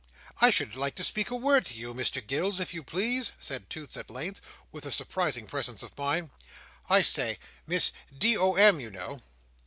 [0.41, 3.69] I should like to speak a word to you, Mr Gills, if you please," said
[3.69, 6.31] Toots at length, with surprising presence of mind.
[6.89, 7.37] "I say!
[7.67, 8.79] Miss D.O.M.
[8.79, 9.21] you know!"